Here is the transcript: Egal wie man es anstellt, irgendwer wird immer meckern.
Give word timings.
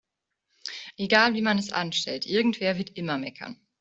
Egal 0.97 1.35
wie 1.35 1.43
man 1.43 1.59
es 1.59 1.71
anstellt, 1.71 2.25
irgendwer 2.25 2.79
wird 2.79 2.89
immer 2.97 3.19
meckern. 3.19 3.59